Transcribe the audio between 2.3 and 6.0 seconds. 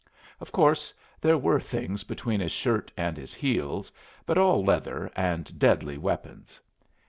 his shirt and his heels, but all leather and deadly